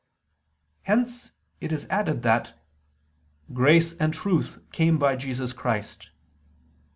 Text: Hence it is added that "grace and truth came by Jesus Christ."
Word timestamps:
Hence 0.81 1.31
it 1.59 1.71
is 1.71 1.85
added 1.91 2.23
that 2.23 2.53
"grace 3.53 3.93
and 3.93 4.11
truth 4.11 4.57
came 4.71 4.97
by 4.97 5.15
Jesus 5.15 5.53
Christ." 5.53 6.09